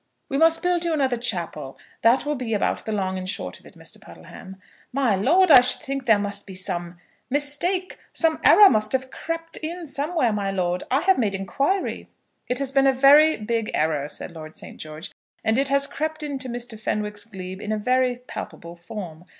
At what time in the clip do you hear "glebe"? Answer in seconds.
17.25-17.61